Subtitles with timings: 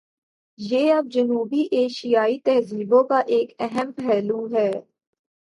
[0.59, 4.71] یہ اب جنوبی ایشیائی تہذیبوں کا ایک اہم پہلو ہے۔